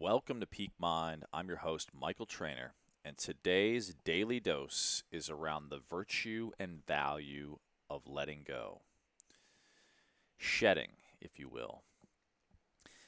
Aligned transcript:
Welcome 0.00 0.38
to 0.38 0.46
Peak 0.46 0.70
Mind. 0.78 1.24
I'm 1.32 1.48
your 1.48 1.56
host, 1.56 1.90
Michael 1.92 2.24
Trainer, 2.24 2.74
and 3.04 3.18
today's 3.18 3.96
daily 4.04 4.38
dose 4.38 5.02
is 5.10 5.28
around 5.28 5.70
the 5.70 5.80
virtue 5.90 6.52
and 6.56 6.86
value 6.86 7.58
of 7.90 8.06
letting 8.06 8.44
go. 8.46 8.82
Shedding, 10.36 10.90
if 11.20 11.40
you 11.40 11.48
will. 11.48 11.82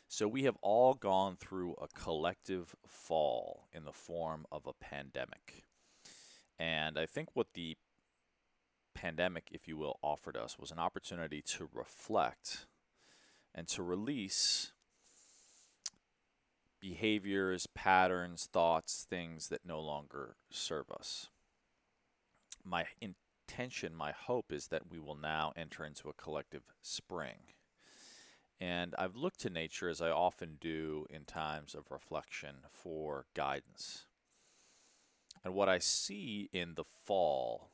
So, 0.08 0.26
we 0.26 0.42
have 0.42 0.56
all 0.62 0.94
gone 0.94 1.36
through 1.36 1.76
a 1.80 1.86
collective 1.86 2.74
fall 2.88 3.68
in 3.72 3.84
the 3.84 3.92
form 3.92 4.44
of 4.50 4.66
a 4.66 4.72
pandemic. 4.72 5.66
And 6.58 6.98
I 6.98 7.06
think 7.06 7.28
what 7.34 7.54
the 7.54 7.76
pandemic, 8.96 9.44
if 9.52 9.68
you 9.68 9.76
will, 9.76 10.00
offered 10.02 10.36
us 10.36 10.58
was 10.58 10.72
an 10.72 10.80
opportunity 10.80 11.40
to 11.40 11.68
reflect 11.72 12.66
and 13.54 13.68
to 13.68 13.84
release 13.84 14.72
behaviors, 16.80 17.66
patterns, 17.74 18.48
thoughts, 18.52 19.06
things 19.08 19.48
that 19.48 19.66
no 19.66 19.80
longer 19.80 20.36
serve 20.50 20.90
us. 20.90 21.28
My 22.64 22.86
intention, 23.00 23.94
my 23.94 24.12
hope 24.12 24.52
is 24.52 24.68
that 24.68 24.90
we 24.90 24.98
will 24.98 25.16
now 25.16 25.52
enter 25.56 25.84
into 25.84 26.08
a 26.08 26.14
collective 26.14 26.62
spring. 26.82 27.38
And 28.60 28.94
I've 28.98 29.16
looked 29.16 29.40
to 29.40 29.50
nature, 29.50 29.88
as 29.88 30.02
I 30.02 30.10
often 30.10 30.58
do 30.60 31.06
in 31.08 31.24
times 31.24 31.74
of 31.74 31.90
reflection, 31.90 32.56
for 32.70 33.26
guidance. 33.34 34.06
And 35.42 35.54
what 35.54 35.68
I 35.68 35.78
see 35.78 36.50
in 36.52 36.74
the 36.74 36.84
fall 36.84 37.70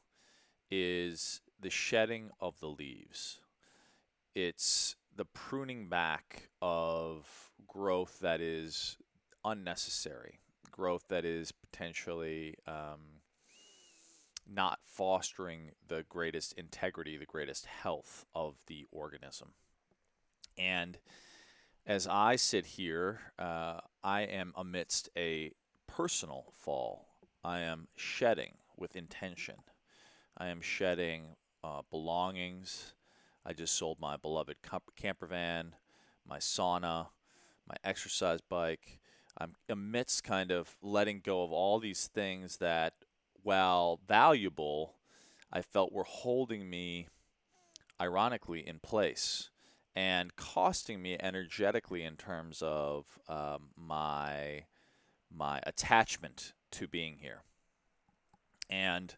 is 0.70 1.41
the 1.61 1.70
shedding 1.70 2.30
of 2.41 2.61
the 2.61 2.69
leaves. 2.69 3.41
It's 4.34 4.95
the 5.16 5.25
pruning 5.25 5.88
back 5.88 6.51
of 6.61 7.27
growth 7.66 8.20
that 8.20 8.41
is 8.41 8.98
unnecessary, 9.45 10.41
growth 10.70 11.09
that 11.09 11.25
is 11.25 11.52
potentially 11.52 12.55
um, 12.67 13.23
not 14.48 14.81
fostering 14.84 15.70
the 15.89 16.05
greatest 16.08 16.53
integrity, 16.55 17.17
the 17.17 17.25
greatest 17.27 17.67
health 17.67 18.27
of 18.34 18.56
the 18.67 18.84
organism. 18.92 19.53
And 20.58 20.98
as 21.86 22.06
I 22.06 22.36
sit 22.36 22.67
here, 22.67 23.20
uh, 23.39 23.80
I 24.03 24.23
am 24.23 24.53
amidst 24.56 25.08
a 25.17 25.53
personal 25.86 26.53
fall. 26.53 27.06
I 27.45 27.61
am 27.61 27.89
shedding 27.97 28.55
with 28.77 28.97
intention. 28.97 29.56
I 30.36 30.48
am 30.48 30.61
shedding 30.61 31.36
uh, 31.62 31.83
belongings. 31.91 32.95
I 33.48 33.52
just 33.52 33.77
sold 33.77 34.00
my 34.00 34.16
beloved 34.16 34.56
camper 34.97 35.27
van, 35.27 35.77
my 36.28 36.39
sauna, 36.39 37.08
my 37.69 37.77
exercise 37.84 38.41
bike. 38.41 38.98
I'm 39.39 39.55
amidst 39.69 40.25
kind 40.25 40.50
of 40.50 40.77
letting 40.83 41.20
go 41.20 41.44
of 41.44 41.52
all 41.52 41.78
these 41.78 42.08
things 42.08 42.56
that, 42.56 42.94
while 43.44 44.00
valuable, 44.08 44.97
I 45.52 45.62
felt 45.62 45.92
were 45.92 46.02
holding 46.02 46.69
me, 46.69 47.06
ironically, 48.00 48.67
in 48.67 48.80
place 48.80 49.50
and 49.94 50.34
costing 50.34 51.00
me 51.00 51.17
energetically 51.20 52.02
in 52.02 52.17
terms 52.17 52.62
of 52.62 53.19
um, 53.28 53.70
my 53.77 54.64
my 55.33 55.61
attachment 55.64 56.52
to 56.72 56.89
being 56.89 57.19
here. 57.20 57.42
And 58.69 59.14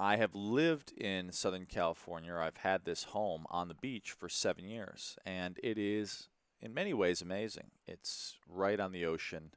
I 0.00 0.16
have 0.16 0.34
lived 0.34 0.92
in 0.92 1.30
Southern 1.30 1.66
California. 1.66 2.34
I've 2.34 2.56
had 2.56 2.86
this 2.86 3.04
home 3.04 3.44
on 3.50 3.68
the 3.68 3.74
beach 3.74 4.12
for 4.12 4.30
seven 4.30 4.64
years, 4.64 5.18
and 5.26 5.60
it 5.62 5.76
is 5.76 6.30
in 6.62 6.72
many 6.72 6.94
ways 6.94 7.20
amazing. 7.20 7.70
It's 7.86 8.38
right 8.48 8.80
on 8.80 8.92
the 8.92 9.04
ocean. 9.04 9.50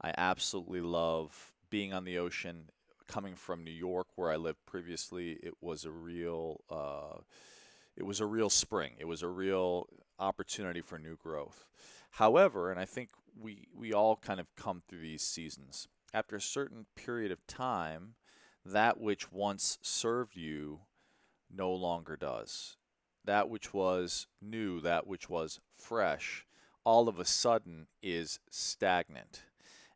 I 0.00 0.14
absolutely 0.16 0.80
love 0.80 1.52
being 1.68 1.92
on 1.92 2.04
the 2.04 2.16
ocean. 2.16 2.70
Coming 3.06 3.34
from 3.34 3.64
New 3.64 3.70
York, 3.70 4.06
where 4.16 4.32
I 4.32 4.36
lived 4.36 4.64
previously, 4.64 5.32
it 5.42 5.52
was 5.60 5.84
a 5.84 5.90
real, 5.90 6.62
uh, 6.70 7.20
it 7.98 8.04
was 8.04 8.18
a 8.18 8.26
real 8.26 8.48
spring. 8.48 8.92
It 8.98 9.06
was 9.06 9.22
a 9.22 9.28
real 9.28 9.88
opportunity 10.18 10.80
for 10.80 10.98
new 10.98 11.16
growth. 11.16 11.66
However, 12.12 12.70
and 12.70 12.80
I 12.80 12.86
think 12.86 13.10
we 13.38 13.68
we 13.76 13.92
all 13.92 14.16
kind 14.16 14.40
of 14.40 14.46
come 14.56 14.82
through 14.88 15.00
these 15.00 15.22
seasons. 15.22 15.86
After 16.14 16.34
a 16.34 16.40
certain 16.40 16.86
period 16.96 17.30
of 17.30 17.46
time, 17.46 18.14
that 18.72 19.00
which 19.00 19.32
once 19.32 19.78
served 19.82 20.36
you 20.36 20.80
no 21.50 21.72
longer 21.72 22.16
does 22.16 22.76
that 23.26 23.50
which 23.50 23.74
was 23.74 24.28
new, 24.40 24.80
that 24.80 25.06
which 25.06 25.28
was 25.28 25.60
fresh, 25.76 26.46
all 26.84 27.08
of 27.08 27.18
a 27.18 27.24
sudden 27.24 27.88
is 28.02 28.38
stagnant. 28.50 29.42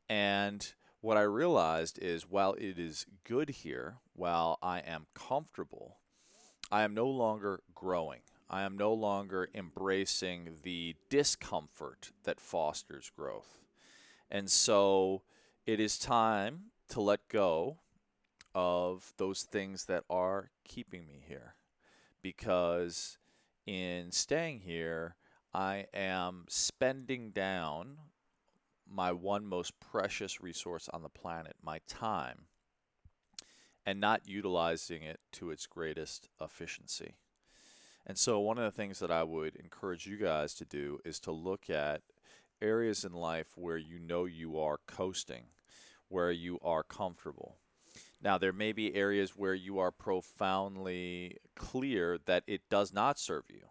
And 0.09 0.73
what 1.01 1.17
I 1.17 1.23
realized 1.23 1.99
is 2.03 2.29
while 2.29 2.55
it 2.55 2.79
is 2.79 3.07
good 3.25 3.49
here, 3.49 3.97
while 4.15 4.59
I 4.63 4.81
am 4.81 5.07
comfortable, 5.15 5.99
I 6.71 6.83
am 6.83 6.93
no 6.93 7.07
longer 7.07 7.61
growing. 7.75 8.21
I 8.51 8.63
am 8.63 8.77
no 8.77 8.93
longer 8.93 9.49
embracing 9.55 10.57
the 10.65 10.97
discomfort 11.09 12.11
that 12.25 12.41
fosters 12.41 13.11
growth. 13.17 13.61
And 14.29 14.51
so 14.51 15.23
it 15.67 15.79
is 15.79 15.99
time 15.99 16.73
to 16.89 17.01
let 17.01 17.29
go 17.29 17.79
of 18.55 19.13
those 19.17 19.43
things 19.43 19.85
that 19.87 20.05
are 20.11 20.51
keeping 20.65 21.07
me 21.07 21.23
here 21.27 21.55
because 22.23 23.19
in 23.67 24.11
staying 24.11 24.61
here, 24.61 25.17
I 25.53 25.87
am 25.95 26.45
spending 26.49 27.31
down 27.31 27.99
my 28.89 29.13
one 29.13 29.47
most 29.47 29.79
precious 29.81 30.41
resource 30.41 30.89
on 30.93 31.03
the 31.03 31.09
planet, 31.09 31.55
my 31.63 31.81
time, 31.87 32.47
and 33.87 34.01
not 34.01 34.29
utilizing 34.29 35.03
it 35.03 35.21
to 35.33 35.51
its 35.51 35.67
greatest 35.67 36.29
efficiency. 36.41 37.15
And 38.07 38.19
so, 38.19 38.41
one 38.41 38.59
of 38.59 38.65
the 38.65 38.77
things 38.77 38.99
that 38.99 39.11
I 39.11 39.23
would 39.23 39.57
encourage 39.57 40.07
you 40.07 40.17
guys 40.17 40.55
to 40.55 40.65
do 40.65 40.99
is 41.05 41.21
to 41.21 41.33
look 41.33 41.71
at 41.71 42.03
areas 42.61 43.05
in 43.05 43.13
life 43.13 43.57
where 43.57 43.77
you 43.77 43.99
know 43.99 44.25
you 44.25 44.59
are 44.59 44.81
coasting, 44.87 45.45
where 46.09 46.33
you 46.33 46.59
are 46.63 46.83
comfortable, 46.83 47.59
now, 48.23 48.37
there 48.37 48.53
may 48.53 48.73
be 48.73 48.95
areas 48.95 49.31
where 49.31 49.55
you 49.55 49.79
are 49.79 49.91
profoundly 49.91 51.39
clear 51.57 52.19
that 52.27 52.45
it 52.47 52.69
does 52.69 52.93
not 52.93 53.19
serve 53.19 53.45
you. 53.49 53.63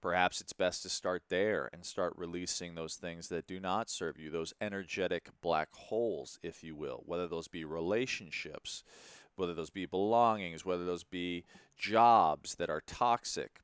Perhaps 0.00 0.40
it's 0.40 0.52
best 0.52 0.82
to 0.82 0.88
start 0.88 1.24
there 1.28 1.68
and 1.72 1.84
start 1.84 2.14
releasing 2.16 2.74
those 2.74 2.94
things 2.94 3.28
that 3.28 3.48
do 3.48 3.58
not 3.58 3.90
serve 3.90 4.16
you, 4.16 4.30
those 4.30 4.54
energetic 4.60 5.28
black 5.42 5.68
holes, 5.72 6.38
if 6.42 6.62
you 6.62 6.74
will, 6.76 7.02
whether 7.04 7.26
those 7.26 7.48
be 7.48 7.64
relationships, 7.64 8.84
whether 9.34 9.54
those 9.54 9.70
be 9.70 9.86
belongings, 9.86 10.64
whether 10.64 10.84
those 10.84 11.04
be 11.04 11.44
jobs 11.76 12.54
that 12.54 12.70
are 12.70 12.82
toxic. 12.86 13.60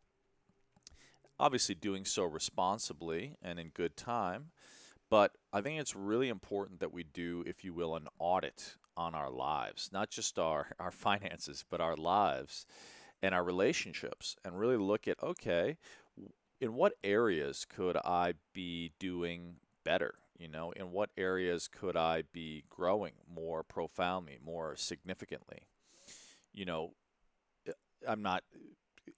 Obviously, 1.38 1.74
doing 1.74 2.04
so 2.04 2.24
responsibly 2.24 3.36
and 3.40 3.58
in 3.58 3.68
good 3.68 3.96
time. 3.96 4.46
But 5.08 5.32
I 5.52 5.60
think 5.60 5.80
it's 5.80 5.94
really 5.94 6.28
important 6.28 6.80
that 6.80 6.92
we 6.92 7.04
do, 7.04 7.44
if 7.46 7.64
you 7.64 7.72
will, 7.72 7.94
an 7.94 8.08
audit 8.18 8.74
on 8.96 9.14
our 9.14 9.30
lives, 9.30 9.90
not 9.92 10.10
just 10.10 10.38
our, 10.38 10.68
our 10.80 10.90
finances, 10.90 11.64
but 11.68 11.80
our 11.80 11.96
lives 11.96 12.66
and 13.22 13.34
our 13.34 13.44
relationships, 13.44 14.36
and 14.44 14.58
really 14.58 14.76
look 14.76 15.08
at 15.08 15.22
okay, 15.22 15.78
in 16.60 16.74
what 16.74 16.94
areas 17.04 17.66
could 17.68 17.96
I 17.96 18.34
be 18.52 18.92
doing 18.98 19.56
better? 19.84 20.14
You 20.38 20.48
know, 20.48 20.72
in 20.72 20.92
what 20.92 21.10
areas 21.16 21.68
could 21.68 21.96
I 21.96 22.24
be 22.32 22.64
growing 22.68 23.12
more 23.32 23.62
profoundly, 23.62 24.38
more 24.44 24.76
significantly? 24.76 25.66
You 26.52 26.66
know, 26.66 26.90
eh, 27.66 27.72
I'm 28.06 28.22
not 28.22 28.44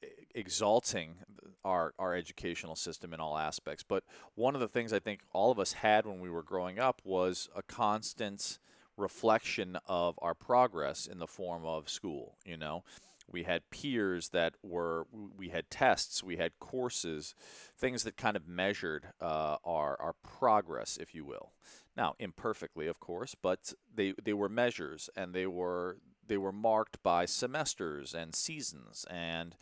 eh, 0.02 0.06
exalting 0.34 1.16
our 1.64 1.92
our 1.98 2.14
educational 2.14 2.76
system 2.76 3.12
in 3.12 3.20
all 3.20 3.36
aspects, 3.36 3.82
but 3.82 4.04
one 4.36 4.54
of 4.54 4.60
the 4.60 4.68
things 4.68 4.92
I 4.92 5.00
think 5.00 5.22
all 5.32 5.50
of 5.50 5.58
us 5.58 5.72
had 5.72 6.06
when 6.06 6.20
we 6.20 6.30
were 6.30 6.44
growing 6.44 6.78
up 6.78 7.02
was 7.04 7.48
a 7.54 7.62
constant 7.62 8.58
reflection 8.98 9.78
of 9.86 10.18
our 10.20 10.34
progress 10.34 11.06
in 11.06 11.18
the 11.18 11.26
form 11.26 11.64
of 11.64 11.88
school. 11.88 12.36
You 12.44 12.56
know, 12.56 12.84
we 13.30 13.44
had 13.44 13.70
peers 13.70 14.30
that 14.30 14.54
were, 14.62 15.06
we 15.36 15.50
had 15.50 15.70
tests, 15.70 16.22
we 16.22 16.36
had 16.36 16.58
courses, 16.58 17.34
things 17.76 18.02
that 18.04 18.16
kind 18.16 18.36
of 18.36 18.48
measured 18.48 19.08
uh, 19.20 19.56
our 19.64 20.00
our 20.00 20.14
progress, 20.22 20.96
if 21.00 21.14
you 21.14 21.24
will. 21.24 21.52
Now, 21.96 22.14
imperfectly, 22.18 22.86
of 22.86 23.00
course, 23.00 23.34
but 23.40 23.72
they 23.94 24.14
they 24.22 24.32
were 24.32 24.48
measures, 24.48 25.10
and 25.16 25.34
they 25.34 25.46
were 25.46 25.98
they 26.26 26.38
were 26.38 26.52
marked 26.52 27.02
by 27.02 27.24
semesters 27.24 28.14
and 28.14 28.34
seasons 28.34 29.06
and 29.10 29.56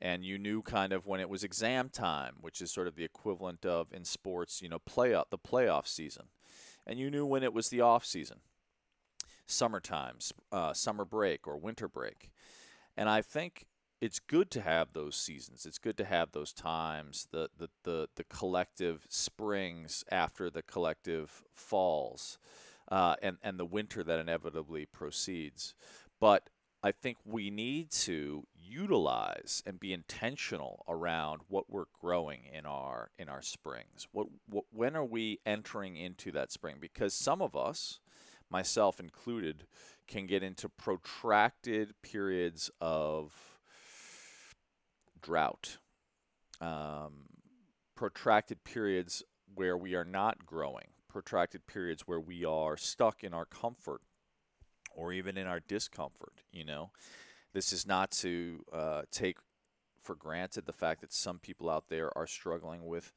and 0.00 0.24
you 0.24 0.38
knew 0.38 0.62
kind 0.62 0.92
of 0.92 1.06
when 1.06 1.20
it 1.20 1.28
was 1.28 1.42
exam 1.42 1.88
time, 1.88 2.36
which 2.40 2.60
is 2.60 2.70
sort 2.70 2.86
of 2.86 2.94
the 2.94 3.04
equivalent 3.04 3.66
of 3.66 3.92
in 3.92 4.04
sports, 4.04 4.62
you 4.62 4.68
know, 4.68 4.78
playoff 4.78 5.24
the 5.30 5.38
playoff 5.38 5.88
season, 5.88 6.26
and 6.86 6.98
you 6.98 7.10
knew 7.10 7.26
when 7.26 7.42
it 7.42 7.52
was 7.52 7.68
the 7.68 7.80
off 7.80 8.04
season 8.04 8.38
summertime, 9.48 10.18
uh, 10.52 10.72
summer 10.72 11.04
break, 11.04 11.48
or 11.48 11.56
winter 11.56 11.88
break. 11.88 12.30
And 12.96 13.08
I 13.08 13.22
think 13.22 13.66
it's 14.00 14.20
good 14.20 14.50
to 14.52 14.60
have 14.60 14.92
those 14.92 15.16
seasons. 15.16 15.66
It's 15.66 15.78
good 15.78 15.96
to 15.96 16.04
have 16.04 16.30
those 16.32 16.52
times, 16.52 17.26
the 17.32 17.48
the 17.58 17.68
the, 17.82 18.08
the 18.14 18.24
collective 18.24 19.06
springs 19.08 20.04
after 20.10 20.50
the 20.50 20.62
collective 20.62 21.42
falls, 21.52 22.38
uh, 22.90 23.16
and 23.22 23.38
and 23.42 23.58
the 23.58 23.64
winter 23.64 24.04
that 24.04 24.20
inevitably 24.20 24.86
proceeds. 24.86 25.74
But 26.20 26.50
I 26.82 26.92
think 26.92 27.16
we 27.24 27.50
need 27.50 27.90
to 27.90 28.46
utilize 28.54 29.62
and 29.66 29.80
be 29.80 29.92
intentional 29.92 30.84
around 30.86 31.40
what 31.48 31.68
we're 31.68 31.86
growing 32.00 32.42
in 32.52 32.66
our 32.66 33.10
in 33.18 33.28
our 33.28 33.42
springs. 33.42 34.06
What, 34.12 34.28
what 34.48 34.64
when 34.70 34.94
are 34.94 35.04
we 35.04 35.40
entering 35.44 35.96
into 35.96 36.30
that 36.32 36.52
spring? 36.52 36.76
Because 36.80 37.14
some 37.14 37.42
of 37.42 37.56
us, 37.56 37.98
myself 38.50 39.00
included, 39.00 39.64
can 40.06 40.26
get 40.26 40.42
into 40.42 40.68
protracted 40.68 41.94
periods 42.02 42.70
of 42.80 43.32
drought, 45.20 45.78
um, 46.60 47.26
protracted 47.94 48.64
periods 48.64 49.22
where 49.54 49.76
we 49.76 49.94
are 49.94 50.04
not 50.04 50.46
growing, 50.46 50.88
protracted 51.08 51.66
periods 51.66 52.02
where 52.06 52.20
we 52.20 52.44
are 52.44 52.76
stuck 52.76 53.22
in 53.24 53.34
our 53.34 53.44
comfort 53.44 54.00
or 54.94 55.12
even 55.12 55.36
in 55.36 55.46
our 55.46 55.60
discomfort. 55.60 56.42
You 56.52 56.64
know, 56.64 56.90
this 57.52 57.72
is 57.72 57.86
not 57.86 58.10
to 58.12 58.64
uh, 58.72 59.02
take 59.10 59.38
for 60.02 60.14
granted 60.14 60.64
the 60.64 60.72
fact 60.72 61.00
that 61.02 61.12
some 61.12 61.38
people 61.38 61.68
out 61.68 61.88
there 61.88 62.16
are 62.16 62.26
struggling 62.26 62.86
with 62.86 63.12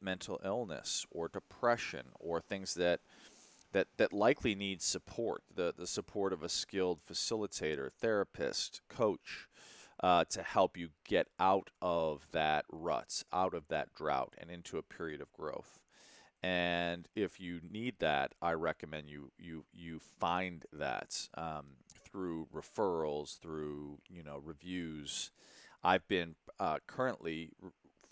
mental 0.00 0.40
illness 0.44 1.06
or 1.10 1.28
depression 1.28 2.06
or 2.18 2.40
things 2.40 2.74
that 2.74 3.00
that 3.74 3.88
that 3.98 4.12
likely 4.12 4.54
needs 4.54 4.84
support 4.84 5.42
the 5.54 5.74
the 5.76 5.86
support 5.86 6.32
of 6.32 6.42
a 6.42 6.48
skilled 6.48 7.00
facilitator 7.04 7.92
therapist 7.92 8.80
coach 8.88 9.48
uh, 10.00 10.24
to 10.24 10.42
help 10.42 10.76
you 10.76 10.88
get 11.06 11.28
out 11.38 11.70
of 11.82 12.26
that 12.32 12.64
ruts 12.72 13.24
out 13.32 13.52
of 13.52 13.68
that 13.68 13.92
drought 13.92 14.34
and 14.38 14.50
into 14.50 14.78
a 14.78 14.82
period 14.82 15.20
of 15.20 15.32
growth 15.32 15.78
and 16.44 17.08
if 17.16 17.40
you 17.40 17.60
need 17.70 17.94
that, 18.00 18.34
I 18.42 18.52
recommend 18.52 19.08
you 19.08 19.32
you 19.38 19.64
you 19.72 19.98
find 19.98 20.62
that 20.74 21.26
um, 21.38 21.76
through 22.04 22.48
referrals, 22.54 23.38
through 23.38 24.00
you 24.10 24.22
know 24.22 24.42
reviews. 24.44 25.30
I've 25.82 26.06
been 26.06 26.34
uh, 26.60 26.80
currently 26.86 27.52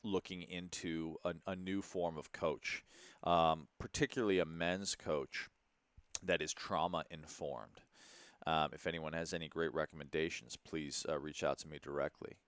looking 0.02 0.42
into 0.42 1.16
a, 1.26 1.34
a, 1.46 1.54
new 1.54 1.82
form 1.82 2.16
of 2.16 2.32
coach, 2.32 2.84
um, 3.22 3.68
particularly 3.78 4.38
a 4.38 4.46
men's 4.46 4.94
coach 4.94 5.48
that 6.22 6.42
is 6.42 6.52
trauma 6.52 7.04
informed. 7.10 7.80
Um, 8.46 8.70
if 8.72 8.86
anyone 8.86 9.12
has 9.12 9.32
any 9.32 9.48
great 9.48 9.72
recommendations, 9.72 10.56
please 10.56 11.06
uh, 11.08 11.18
reach 11.18 11.44
out 11.44 11.58
to 11.58 11.68
me 11.68 11.78
directly. 11.80 12.38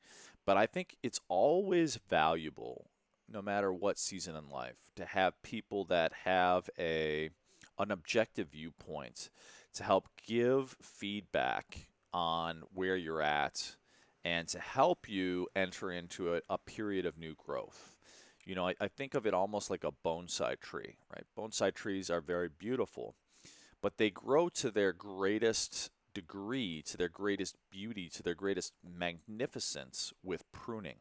But 0.44 0.56
I 0.56 0.66
think 0.66 0.96
it's 1.02 1.20
always 1.28 1.98
valuable 2.08 2.90
no 3.28 3.42
matter 3.42 3.72
what 3.72 3.98
season 3.98 4.36
in 4.36 4.48
life, 4.48 4.90
to 4.96 5.04
have 5.04 5.42
people 5.42 5.84
that 5.84 6.12
have 6.24 6.68
a 6.78 7.30
an 7.78 7.90
objective 7.90 8.48
viewpoint 8.50 9.30
to 9.72 9.82
help 9.82 10.08
give 10.24 10.76
feedback 10.80 11.88
on 12.12 12.62
where 12.72 12.96
you're 12.96 13.22
at 13.22 13.74
and 14.24 14.46
to 14.46 14.60
help 14.60 15.08
you 15.08 15.48
enter 15.56 15.90
into 15.90 16.34
a, 16.34 16.40
a 16.48 16.56
period 16.56 17.04
of 17.04 17.18
new 17.18 17.34
growth. 17.34 17.96
You 18.46 18.54
know, 18.54 18.68
I, 18.68 18.74
I 18.80 18.86
think 18.86 19.14
of 19.14 19.26
it 19.26 19.34
almost 19.34 19.70
like 19.70 19.82
a 19.82 19.90
bonsai 19.90 20.60
tree, 20.60 20.98
right? 21.12 21.24
Bonsai 21.36 21.74
trees 21.74 22.10
are 22.10 22.20
very 22.20 22.48
beautiful, 22.48 23.16
but 23.84 23.98
they 23.98 24.08
grow 24.08 24.48
to 24.48 24.70
their 24.70 24.94
greatest 24.94 25.90
degree, 26.14 26.80
to 26.80 26.96
their 26.96 27.10
greatest 27.10 27.54
beauty, 27.70 28.08
to 28.08 28.22
their 28.22 28.34
greatest 28.34 28.72
magnificence 28.82 30.10
with 30.22 30.50
pruning, 30.52 31.00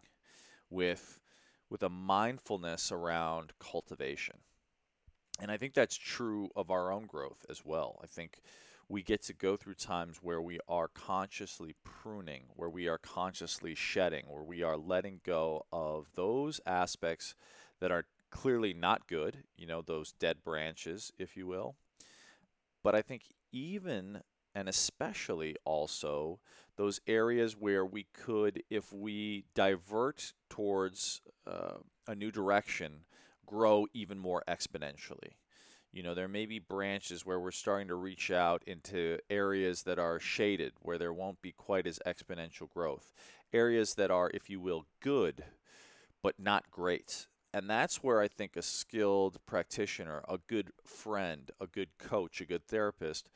with 0.70 1.22
with 1.70 1.82
a 1.82 1.88
mindfulness 1.88 2.92
around 2.92 3.54
cultivation. 3.58 4.36
And 5.40 5.50
I 5.50 5.56
think 5.56 5.74
that's 5.74 5.96
true 5.96 6.50
of 6.58 6.70
our 6.70 6.92
own 6.92 7.06
growth 7.06 7.46
as 7.50 7.64
well. 7.64 8.02
I 8.04 8.08
think 8.08 8.42
we 8.90 9.02
get 9.02 9.22
to 9.24 9.34
go 9.34 9.56
through 9.56 9.76
times 9.76 10.18
where 10.22 10.42
we 10.42 10.60
are 10.68 10.90
consciously 10.90 11.76
pruning, 11.86 12.44
where 12.58 12.70
we 12.70 12.90
are 12.90 12.98
consciously 12.98 13.76
shedding, 13.76 14.26
where 14.28 14.44
we 14.44 14.62
are 14.62 14.76
letting 14.76 15.22
go 15.24 15.66
of 15.72 16.08
those 16.16 16.60
aspects 16.66 17.34
that 17.80 17.92
are 17.92 18.08
clearly 18.30 18.74
not 18.74 19.08
good, 19.08 19.46
you 19.56 19.68
know, 19.68 19.82
those 19.82 20.12
dead 20.12 20.44
branches, 20.44 21.14
if 21.18 21.38
you 21.38 21.48
will. 21.48 21.78
But 22.84 22.96
I 22.96 23.02
think 23.02 23.24
even 23.52 24.22
and 24.56 24.70
especially 24.70 25.56
also 25.66 26.40
those 26.76 27.00
areas 27.08 27.56
where 27.58 27.86
we 27.86 28.08
could, 28.14 28.64
if 28.70 28.92
we 28.94 29.46
divert 29.56 30.34
towards 30.50 31.22
uh, 31.48 31.78
a 32.08 32.16
new 32.16 32.32
direction, 32.32 33.06
grow 33.46 33.88
even 33.94 34.20
more 34.20 34.44
exponentially. 34.48 35.36
You 35.92 36.02
know, 36.02 36.16
there 36.16 36.28
may 36.28 36.48
be 36.48 36.58
branches 36.58 37.26
where 37.26 37.40
we're 37.40 37.52
starting 37.52 37.88
to 37.90 37.96
reach 37.96 38.32
out 38.32 38.64
into 38.66 39.20
areas 39.30 39.84
that 39.84 40.00
are 40.00 40.20
shaded, 40.20 40.74
where 40.82 40.98
there 40.98 41.14
won't 41.14 41.42
be 41.42 41.52
quite 41.52 41.86
as 41.86 42.00
exponential 42.06 42.68
growth. 42.68 43.14
Areas 43.54 43.94
that 43.96 44.10
are, 44.10 44.32
if 44.34 44.50
you 44.50 44.60
will, 44.60 44.86
good, 45.02 45.44
but 46.24 46.40
not 46.40 46.72
great. 46.72 47.28
And 47.54 47.70
that's 47.70 47.98
where 47.98 48.20
I 48.20 48.28
think 48.28 48.56
a 48.56 48.64
skilled 48.64 49.38
practitioner, 49.46 50.24
a 50.28 50.40
good 50.48 50.72
friend, 50.84 51.52
a 51.62 51.68
good 51.68 51.90
coach, 52.00 52.42
a 52.42 52.46
good 52.46 52.68
therapist 52.68 53.30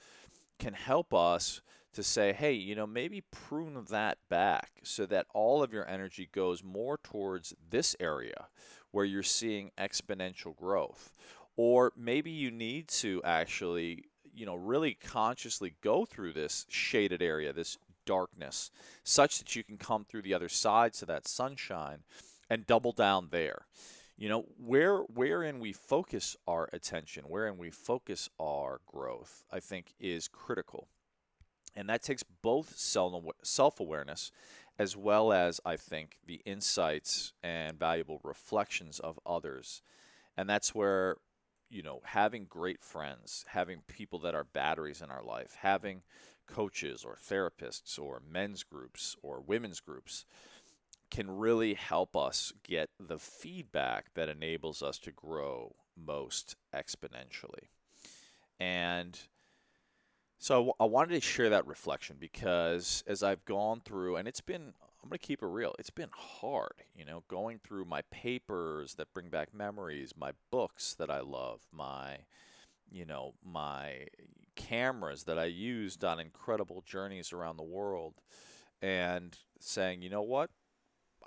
can 0.57 0.73
help 0.73 1.13
us 1.13 1.61
to 1.93 2.01
say, 2.01 2.33
hey, 2.33 2.53
you 2.53 2.75
know, 2.75 2.87
maybe 2.87 3.21
prune 3.31 3.85
that 3.89 4.17
back 4.27 4.71
so 4.83 5.05
that 5.05 5.27
all 5.33 5.61
of 5.61 5.71
your 5.71 5.87
energy 5.87 6.27
goes 6.31 6.63
more 6.63 6.97
towards 6.97 7.53
this 7.69 7.95
area 7.99 8.47
where 8.91 9.05
you're 9.05 9.21
seeing 9.21 9.71
exponential 9.77 10.55
growth. 10.55 11.11
Or 11.55 11.93
maybe 11.95 12.31
you 12.31 12.49
need 12.49 12.87
to 12.89 13.21
actually, 13.23 14.05
you 14.33 14.45
know, 14.45 14.55
really 14.55 14.95
consciously 14.95 15.75
go 15.81 16.05
through 16.05 16.33
this 16.33 16.65
shaded 16.69 17.21
area, 17.21 17.53
this 17.53 17.77
darkness, 18.05 18.71
such 19.03 19.37
that 19.37 19.55
you 19.55 19.63
can 19.63 19.77
come 19.77 20.05
through 20.05 20.23
the 20.23 20.33
other 20.33 20.49
side 20.49 20.93
to 20.93 21.05
that 21.05 21.27
sunshine 21.27 21.99
and 22.49 22.65
double 22.65 22.91
down 22.91 23.27
there 23.31 23.65
you 24.17 24.27
know 24.27 24.45
where 24.57 24.99
wherein 24.99 25.59
we 25.59 25.71
focus 25.71 26.35
our 26.47 26.69
attention 26.73 27.23
wherein 27.27 27.57
we 27.57 27.69
focus 27.69 28.29
our 28.39 28.81
growth 28.85 29.43
i 29.51 29.59
think 29.59 29.93
is 29.99 30.27
critical. 30.27 30.87
And 31.75 31.87
that 31.89 32.01
takes 32.01 32.23
both 32.23 32.75
self-awareness 32.75 34.31
as 34.79 34.97
well 34.97 35.31
as 35.31 35.61
i 35.63 35.77
think 35.77 36.17
the 36.25 36.41
insights 36.45 37.33
and 37.43 37.77
valuable 37.77 38.19
reflections 38.23 38.99
of 38.99 39.19
others. 39.25 39.83
And 40.35 40.49
that's 40.49 40.73
where 40.73 41.17
you 41.69 41.83
know 41.83 42.01
having 42.03 42.45
great 42.45 42.81
friends 42.81 43.45
having 43.49 43.81
people 43.87 44.19
that 44.19 44.33
are 44.33 44.43
batteries 44.45 45.01
in 45.01 45.11
our 45.11 45.23
life 45.23 45.57
having 45.61 46.01
coaches 46.47 47.03
or 47.03 47.15
therapists 47.15 47.99
or 47.99 48.21
men's 48.27 48.63
groups 48.63 49.15
or 49.21 49.41
women's 49.41 49.79
groups 49.81 50.25
can 51.09 51.29
really 51.29 51.73
help 51.73 52.15
us 52.15 52.53
get 52.63 52.89
the 52.99 53.19
feedback 53.19 54.13
that 54.13 54.29
enables 54.29 54.81
us 54.81 54.99
to 54.99 55.11
grow 55.11 55.75
most 55.95 56.55
exponentially. 56.75 57.69
And 58.59 59.19
so 60.37 60.73
I 60.79 60.85
wanted 60.85 61.15
to 61.15 61.21
share 61.21 61.49
that 61.49 61.65
reflection 61.65 62.17
because 62.19 63.03
as 63.07 63.23
I've 63.23 63.45
gone 63.45 63.81
through, 63.83 64.17
and 64.17 64.27
it's 64.27 64.41
been, 64.41 64.73
I'm 65.03 65.09
going 65.09 65.17
to 65.17 65.17
keep 65.17 65.41
it 65.41 65.47
real, 65.47 65.73
it's 65.79 65.89
been 65.89 66.09
hard, 66.13 66.83
you 66.95 67.05
know, 67.05 67.23
going 67.27 67.59
through 67.59 67.85
my 67.85 68.01
papers 68.11 68.95
that 68.95 69.13
bring 69.13 69.29
back 69.29 69.53
memories, 69.53 70.13
my 70.17 70.31
books 70.51 70.93
that 70.95 71.09
I 71.09 71.21
love, 71.21 71.61
my, 71.71 72.17
you 72.91 73.05
know, 73.05 73.33
my 73.43 74.07
cameras 74.55 75.23
that 75.23 75.39
I 75.39 75.45
used 75.45 76.03
on 76.03 76.19
incredible 76.19 76.83
journeys 76.85 77.33
around 77.33 77.57
the 77.57 77.63
world, 77.63 78.15
and 78.81 79.37
saying, 79.59 80.01
you 80.03 80.09
know 80.09 80.21
what, 80.21 80.51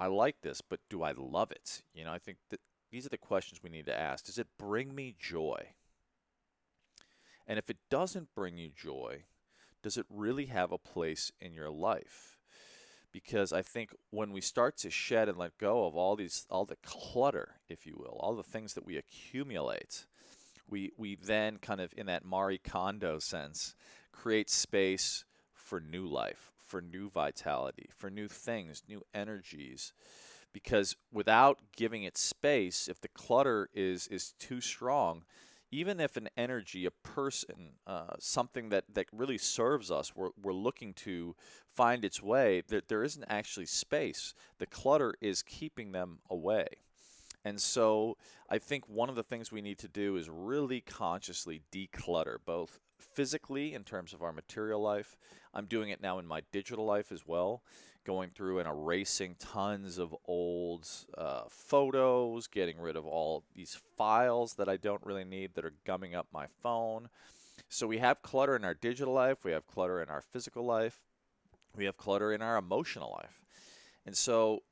I 0.00 0.06
like 0.06 0.40
this, 0.40 0.62
but 0.62 0.80
do 0.88 1.02
I 1.02 1.12
love 1.14 1.50
it? 1.50 1.82
You 1.92 2.06
know, 2.06 2.12
I 2.12 2.18
think 2.18 2.38
that 2.48 2.60
these 2.90 3.04
are 3.04 3.10
the 3.10 3.18
questions 3.18 3.62
we 3.62 3.68
need 3.68 3.84
to 3.84 3.96
ask. 3.96 4.24
Does 4.24 4.38
it 4.38 4.46
bring 4.58 4.94
me 4.94 5.14
joy? 5.18 5.74
And 7.46 7.58
if 7.58 7.68
it 7.68 7.76
doesn't 7.90 8.34
bring 8.34 8.56
you 8.56 8.70
joy, 8.74 9.24
does 9.82 9.98
it 9.98 10.06
really 10.08 10.46
have 10.46 10.72
a 10.72 10.78
place 10.78 11.30
in 11.38 11.52
your 11.52 11.68
life? 11.68 12.38
Because 13.12 13.52
I 13.52 13.60
think 13.60 13.90
when 14.08 14.32
we 14.32 14.40
start 14.40 14.78
to 14.78 14.90
shed 14.90 15.28
and 15.28 15.36
let 15.36 15.58
go 15.58 15.84
of 15.84 15.96
all 15.96 16.16
these 16.16 16.46
all 16.48 16.64
the 16.64 16.78
clutter, 16.82 17.56
if 17.68 17.86
you 17.86 17.94
will, 17.98 18.16
all 18.20 18.34
the 18.34 18.42
things 18.42 18.72
that 18.74 18.86
we 18.86 18.96
accumulate, 18.96 20.06
we 20.66 20.92
we 20.96 21.14
then 21.14 21.58
kind 21.58 21.80
of 21.80 21.92
in 21.94 22.06
that 22.06 22.24
Marie 22.24 22.56
Kondo 22.56 23.18
sense 23.18 23.74
create 24.12 24.48
space 24.48 25.24
for 25.52 25.78
new 25.78 26.06
life, 26.06 26.49
for 26.70 26.80
new 26.80 27.10
vitality, 27.10 27.90
for 27.96 28.08
new 28.08 28.28
things, 28.28 28.82
new 28.88 29.02
energies. 29.12 29.92
Because 30.52 30.96
without 31.12 31.58
giving 31.76 32.04
it 32.04 32.16
space, 32.16 32.88
if 32.88 33.00
the 33.00 33.08
clutter 33.08 33.68
is 33.74 34.06
is 34.06 34.34
too 34.38 34.60
strong, 34.60 35.24
even 35.72 36.00
if 36.00 36.16
an 36.16 36.28
energy, 36.36 36.84
a 36.84 36.90
person, 36.90 37.74
uh, 37.86 38.14
something 38.18 38.70
that, 38.70 38.84
that 38.92 39.06
really 39.12 39.38
serves 39.38 39.90
us, 39.90 40.16
we're, 40.16 40.30
we're 40.40 40.52
looking 40.52 40.92
to 40.94 41.36
find 41.72 42.04
its 42.04 42.20
way, 42.20 42.62
that 42.68 42.88
there 42.88 43.04
isn't 43.04 43.24
actually 43.28 43.66
space. 43.66 44.34
The 44.58 44.66
clutter 44.66 45.14
is 45.20 45.42
keeping 45.42 45.92
them 45.92 46.18
away. 46.28 46.66
And 47.44 47.60
so 47.60 48.16
I 48.50 48.58
think 48.58 48.88
one 48.88 49.08
of 49.08 49.14
the 49.14 49.22
things 49.22 49.52
we 49.52 49.62
need 49.62 49.78
to 49.78 49.88
do 49.88 50.16
is 50.16 50.28
really 50.28 50.80
consciously 50.80 51.62
declutter, 51.72 52.36
both 52.44 52.80
physically 53.00 53.74
in 53.74 53.84
terms 53.84 54.12
of 54.12 54.22
our 54.22 54.32
material 54.32 54.80
life. 54.80 55.16
I'm 55.52 55.66
doing 55.66 55.90
it 55.90 56.00
now 56.00 56.18
in 56.18 56.26
my 56.26 56.42
digital 56.52 56.84
life 56.84 57.10
as 57.10 57.26
well, 57.26 57.62
going 58.04 58.30
through 58.30 58.58
and 58.60 58.68
erasing 58.68 59.36
tons 59.38 59.98
of 59.98 60.14
old 60.26 60.88
uh, 61.16 61.42
photos, 61.48 62.46
getting 62.46 62.78
rid 62.78 62.96
of 62.96 63.06
all 63.06 63.44
these 63.54 63.78
files 63.96 64.54
that 64.54 64.68
I 64.68 64.76
don't 64.76 65.04
really 65.04 65.24
need 65.24 65.54
that 65.54 65.64
are 65.64 65.74
gumming 65.84 66.14
up 66.14 66.28
my 66.32 66.46
phone. 66.62 67.08
So 67.68 67.86
we 67.86 67.98
have 67.98 68.22
clutter 68.22 68.56
in 68.56 68.64
our 68.64 68.74
digital 68.74 69.14
life, 69.14 69.44
we 69.44 69.52
have 69.52 69.66
clutter 69.66 70.02
in 70.02 70.08
our 70.08 70.22
physical 70.22 70.64
life, 70.64 71.00
we 71.76 71.84
have 71.84 71.96
clutter 71.96 72.32
in 72.32 72.42
our 72.42 72.56
emotional 72.56 73.10
life. 73.10 73.42
And 74.06 74.16
so 74.16 74.62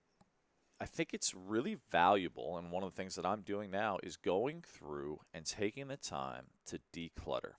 I 0.80 0.86
think 0.86 1.12
it's 1.12 1.34
really 1.34 1.76
valuable, 1.90 2.56
and 2.56 2.70
one 2.70 2.84
of 2.84 2.90
the 2.90 2.96
things 2.96 3.16
that 3.16 3.26
I'm 3.26 3.42
doing 3.42 3.70
now 3.70 3.98
is 4.02 4.16
going 4.16 4.62
through 4.62 5.20
and 5.34 5.44
taking 5.44 5.88
the 5.88 5.96
time 5.96 6.46
to 6.66 6.78
declutter, 6.92 7.54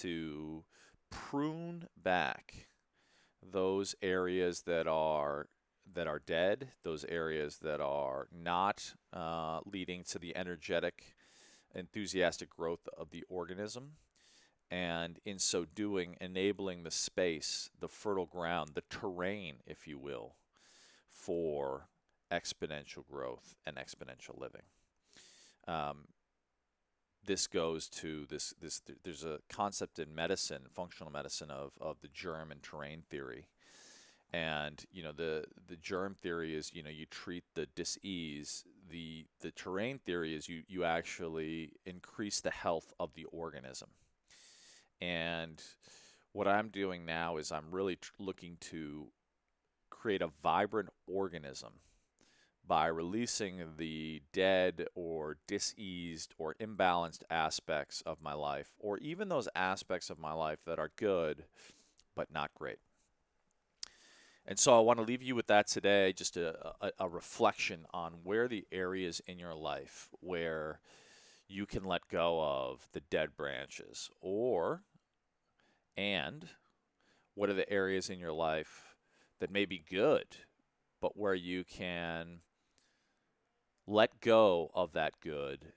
to 0.00 0.64
prune 1.10 1.88
back 1.96 2.68
those 3.42 3.94
areas 4.02 4.62
that 4.62 4.86
are 4.86 5.48
that 5.92 6.06
are 6.06 6.18
dead, 6.18 6.68
those 6.82 7.04
areas 7.04 7.58
that 7.58 7.80
are 7.80 8.26
not 8.32 8.94
uh, 9.12 9.60
leading 9.66 10.02
to 10.02 10.18
the 10.18 10.34
energetic, 10.36 11.14
enthusiastic 11.74 12.48
growth 12.48 12.88
of 12.96 13.10
the 13.10 13.22
organism, 13.28 13.92
and 14.70 15.18
in 15.26 15.38
so 15.38 15.66
doing, 15.66 16.16
enabling 16.20 16.82
the 16.82 16.90
space, 16.90 17.68
the 17.78 17.88
fertile 17.88 18.26
ground, 18.26 18.70
the 18.74 18.82
terrain, 18.88 19.56
if 19.66 19.86
you 19.86 19.98
will, 19.98 20.36
for 21.10 21.88
exponential 22.32 23.06
growth 23.06 23.54
and 23.66 23.76
exponential 23.76 24.38
living. 24.40 24.62
Um, 25.68 26.08
this 27.26 27.46
goes 27.46 27.88
to 27.88 28.26
this 28.26 28.54
this 28.60 28.82
there's 29.02 29.24
a 29.24 29.40
concept 29.48 29.98
in 29.98 30.14
medicine 30.14 30.62
functional 30.74 31.12
medicine 31.12 31.50
of 31.50 31.72
of 31.80 32.00
the 32.00 32.08
germ 32.08 32.50
and 32.50 32.62
terrain 32.62 33.02
theory. 33.10 33.48
And 34.32 34.84
you 34.92 35.02
know 35.02 35.12
the 35.12 35.44
the 35.68 35.76
germ 35.76 36.14
theory 36.14 36.54
is 36.54 36.72
you 36.74 36.82
know 36.82 36.90
you 36.90 37.06
treat 37.06 37.44
the 37.54 37.66
disease 37.66 38.64
the 38.90 39.26
the 39.40 39.50
terrain 39.52 39.98
theory 39.98 40.34
is 40.34 40.48
you 40.48 40.62
you 40.68 40.84
actually 40.84 41.72
increase 41.86 42.40
the 42.40 42.50
health 42.50 42.92
of 42.98 43.14
the 43.14 43.24
organism. 43.26 43.90
And 45.00 45.62
what 46.34 46.48
i'm 46.48 46.68
doing 46.68 47.06
now 47.06 47.38
is 47.38 47.50
i'm 47.50 47.70
really 47.70 47.96
tr- 47.96 48.12
looking 48.18 48.56
to 48.60 49.06
create 49.88 50.20
a 50.20 50.28
vibrant 50.42 50.90
organism 51.06 51.72
by 52.66 52.86
releasing 52.86 53.62
the 53.76 54.22
dead 54.32 54.86
or 54.94 55.36
diseased 55.46 56.34
or 56.38 56.54
imbalanced 56.60 57.22
aspects 57.30 58.02
of 58.06 58.22
my 58.22 58.32
life, 58.32 58.72
or 58.78 58.98
even 58.98 59.28
those 59.28 59.48
aspects 59.54 60.10
of 60.10 60.18
my 60.18 60.32
life 60.32 60.58
that 60.64 60.78
are 60.78 60.90
good 60.96 61.44
but 62.14 62.32
not 62.32 62.54
great. 62.54 62.78
And 64.46 64.58
so 64.58 64.76
I 64.76 64.80
want 64.80 64.98
to 64.98 65.04
leave 65.04 65.22
you 65.22 65.34
with 65.34 65.46
that 65.46 65.66
today, 65.66 66.12
just 66.12 66.36
a, 66.36 66.72
a, 66.80 66.90
a, 67.00 67.08
reflection 67.08 67.86
on 67.94 68.12
where 68.24 68.46
the 68.46 68.66
areas 68.70 69.22
in 69.26 69.38
your 69.38 69.54
life 69.54 70.10
where 70.20 70.80
you 71.48 71.64
can 71.64 71.84
let 71.84 72.08
go 72.08 72.42
of 72.42 72.86
the 72.92 73.00
dead 73.00 73.36
branches, 73.36 74.10
or, 74.20 74.82
and 75.96 76.46
what 77.34 77.48
are 77.48 77.54
the 77.54 77.70
areas 77.70 78.10
in 78.10 78.18
your 78.18 78.32
life 78.32 78.94
that 79.40 79.50
may 79.50 79.64
be 79.64 79.82
good, 79.90 80.26
but 81.00 81.16
where 81.16 81.34
you 81.34 81.64
can 81.64 82.40
let 83.86 84.20
go 84.20 84.70
of 84.74 84.92
that 84.92 85.20
good 85.20 85.72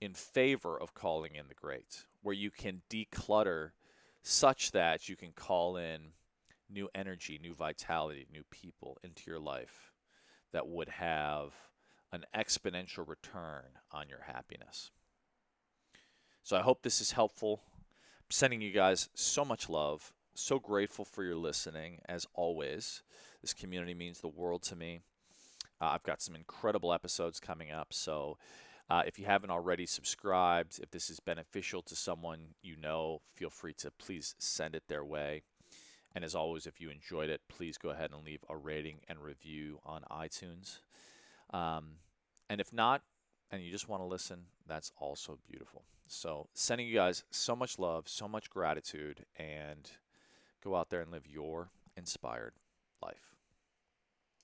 in 0.00 0.14
favor 0.14 0.78
of 0.78 0.94
calling 0.94 1.34
in 1.34 1.48
the 1.48 1.54
great, 1.54 2.06
where 2.22 2.34
you 2.34 2.50
can 2.50 2.82
declutter 2.90 3.70
such 4.22 4.72
that 4.72 5.08
you 5.08 5.16
can 5.16 5.32
call 5.32 5.76
in 5.76 6.12
new 6.68 6.88
energy, 6.94 7.38
new 7.40 7.54
vitality, 7.54 8.26
new 8.32 8.42
people 8.50 8.98
into 9.02 9.30
your 9.30 9.38
life 9.38 9.92
that 10.52 10.66
would 10.66 10.88
have 10.88 11.52
an 12.12 12.24
exponential 12.34 13.06
return 13.06 13.64
on 13.92 14.08
your 14.08 14.22
happiness. 14.26 14.90
So 16.42 16.56
I 16.56 16.62
hope 16.62 16.82
this 16.82 17.00
is 17.00 17.12
helpful. 17.12 17.62
I'm 17.74 18.30
sending 18.30 18.60
you 18.60 18.72
guys 18.72 19.08
so 19.14 19.44
much 19.44 19.68
love. 19.68 20.12
So 20.34 20.58
grateful 20.58 21.04
for 21.04 21.24
your 21.24 21.36
listening, 21.36 22.00
as 22.08 22.26
always. 22.34 23.02
This 23.42 23.54
community 23.54 23.94
means 23.94 24.20
the 24.20 24.28
world 24.28 24.62
to 24.64 24.76
me. 24.76 25.00
Uh, 25.80 25.86
I've 25.86 26.02
got 26.02 26.22
some 26.22 26.34
incredible 26.34 26.92
episodes 26.92 27.40
coming 27.40 27.70
up. 27.70 27.92
So 27.92 28.38
uh, 28.88 29.02
if 29.06 29.18
you 29.18 29.26
haven't 29.26 29.50
already 29.50 29.86
subscribed, 29.86 30.78
if 30.82 30.90
this 30.90 31.10
is 31.10 31.20
beneficial 31.20 31.82
to 31.82 31.96
someone 31.96 32.54
you 32.62 32.76
know, 32.76 33.20
feel 33.34 33.50
free 33.50 33.74
to 33.74 33.90
please 33.90 34.34
send 34.38 34.74
it 34.74 34.84
their 34.88 35.04
way. 35.04 35.42
And 36.14 36.24
as 36.24 36.34
always, 36.34 36.66
if 36.66 36.80
you 36.80 36.88
enjoyed 36.88 37.28
it, 37.28 37.42
please 37.48 37.76
go 37.76 37.90
ahead 37.90 38.10
and 38.10 38.24
leave 38.24 38.42
a 38.48 38.56
rating 38.56 39.00
and 39.06 39.18
review 39.18 39.80
on 39.84 40.02
iTunes. 40.10 40.78
Um, 41.52 41.96
and 42.48 42.60
if 42.60 42.72
not, 42.72 43.02
and 43.50 43.62
you 43.62 43.70
just 43.70 43.88
want 43.88 44.02
to 44.02 44.06
listen, 44.06 44.44
that's 44.66 44.92
also 44.98 45.38
beautiful. 45.46 45.84
So, 46.08 46.48
sending 46.54 46.86
you 46.86 46.94
guys 46.94 47.24
so 47.30 47.54
much 47.54 47.78
love, 47.78 48.08
so 48.08 48.28
much 48.28 48.48
gratitude, 48.48 49.26
and 49.36 49.90
go 50.62 50.74
out 50.76 50.88
there 50.88 51.00
and 51.00 51.10
live 51.10 51.26
your 51.26 51.70
inspired 51.96 52.54
life. 53.02 53.35